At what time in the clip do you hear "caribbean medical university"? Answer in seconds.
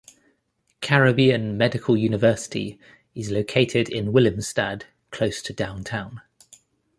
0.81-2.79